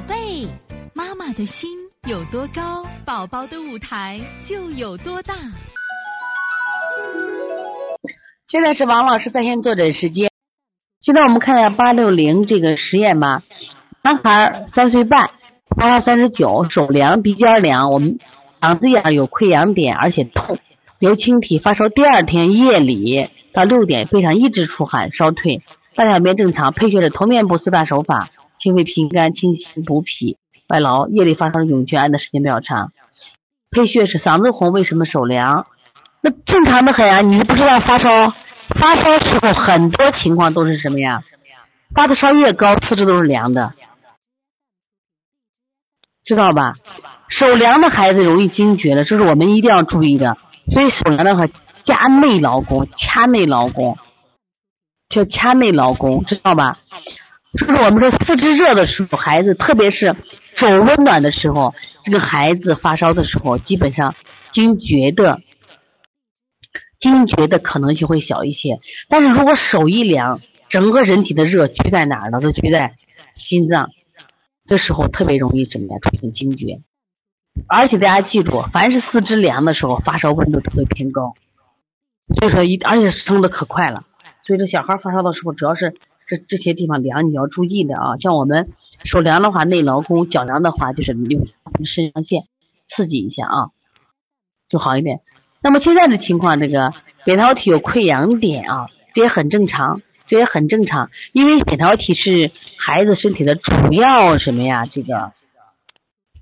[0.00, 0.48] 宝贝，
[0.94, 1.68] 妈妈的心
[2.08, 5.34] 有多高，宝宝的舞台就有多大。
[8.46, 10.30] 现在是王老师在线坐诊时间。
[11.02, 13.42] 现在我们看一下八六零这个实验吧。
[14.02, 15.28] 男孩三岁半，
[15.76, 18.18] 发烧三十九，手凉，鼻尖凉，我们
[18.58, 20.58] 嗓子眼有溃疡点，而且痛，
[20.98, 21.90] 流清涕，发烧。
[21.90, 25.60] 第二天夜里到六点，背上一直出汗，烧退，
[25.94, 28.30] 大小便正常，配穴是头面部四大手法。
[28.62, 30.36] 清肺平肝、清心补脾、
[30.68, 31.08] 外劳。
[31.08, 32.92] 夜里发烧涌泉按的时间比较长。
[33.70, 35.66] 配穴是嗓子红，为什么手凉？
[36.22, 38.32] 那正常的很啊，你不知道发烧？
[38.78, 41.22] 发烧时候很多情况都是什么呀？
[41.94, 43.72] 发的烧越高，四肢都是凉的，
[46.24, 46.74] 知道吧？
[47.28, 50.36] 手凉的孩子容易惊厥的，这是我们一定要注意的。
[50.72, 51.46] 所以手凉的话，
[51.86, 53.96] 加内劳宫，掐内劳宫，
[55.08, 56.78] 叫掐内劳宫，知道吧？
[57.60, 60.16] 就是我们说四肢热的时候，孩子特别是
[60.56, 64.14] 手温暖的时候，这个孩子发烧的时候，基本上
[64.54, 65.42] 惊厥的
[67.00, 68.78] 惊厥的可能性会小一些。
[69.10, 72.40] 但是如果手一凉，整个人体的热聚在哪儿了？
[72.40, 72.94] 都聚在
[73.36, 73.90] 心脏，
[74.66, 76.80] 这时候特别容易怎么样出现惊厥。
[77.68, 81.34] 而且大家记住，凡是四肢凉的时候，发烧温度都会偏高。
[82.38, 84.04] 所以说一，而且升的可快了。
[84.46, 85.94] 所以说小孩发烧的时候，主要是。
[86.30, 88.16] 这这些地方凉，你要注意的啊。
[88.20, 88.68] 像我们
[89.04, 91.48] 手凉的话，内劳宫；脚凉的话，就是用
[91.84, 92.44] 肾上腺
[92.94, 93.70] 刺激一下啊，
[94.68, 95.22] 就好一点。
[95.60, 96.92] 那么现在的情况，这个
[97.24, 101.10] 扁桃体有溃疡点啊，这也很正常，这也很正常。
[101.32, 104.86] 因为扁桃体是孩子身体的主要什么呀？
[104.86, 105.32] 这个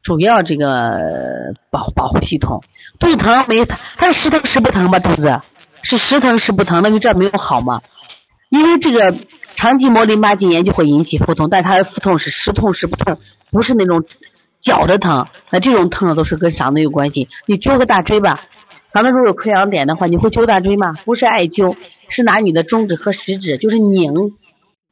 [0.02, 2.62] 主要这个保保护系统。
[3.00, 3.64] 肚子疼没？
[3.96, 4.98] 他是时疼时不疼吧？
[4.98, 5.40] 肚子
[5.82, 7.80] 是时疼时不疼，那你这没有好吗？
[8.50, 9.16] 因为这个。
[9.60, 13.18] 肠系膜淋巴结炎就会引起腹痛，但它的腹痛是时痛时不痛，
[13.50, 14.04] 不是那种
[14.62, 15.26] 绞着疼。
[15.50, 17.28] 那这种疼都是跟嗓子有关系。
[17.46, 18.44] 你揪个大椎吧，
[18.92, 20.92] 嗓子如果有溃疡点的话，你会揪大椎吗？
[21.04, 21.76] 不是艾灸，
[22.08, 24.12] 是拿你的中指和食指，就是拧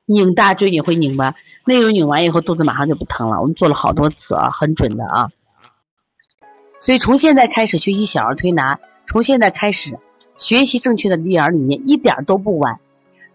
[0.04, 1.34] 拧大椎，你会拧吗？
[1.64, 3.40] 那种拧完以后，肚子马上就不疼了。
[3.40, 5.28] 我们做了好多次啊，很准的啊。
[6.80, 9.96] 所以从现在开始学习小儿推拿，从现在开始
[10.36, 12.80] 学习正确的育儿理念，一点都不晚。